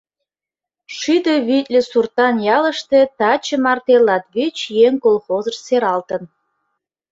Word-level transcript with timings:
Шӱдӧ 0.97 1.35
витле 1.47 1.81
суртан 1.89 2.35
ялыште 2.57 2.99
таче 3.19 3.55
марте 3.63 3.95
латвич 4.07 4.57
еҥ 4.85 4.93
колхозыш 5.03 5.57
сералтын. 5.65 6.23